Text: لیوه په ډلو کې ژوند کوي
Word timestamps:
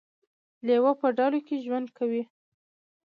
لیوه 0.65 0.91
په 0.99 1.07
ډلو 1.17 1.39
کې 1.47 1.63
ژوند 1.65 1.87
کوي 1.97 2.23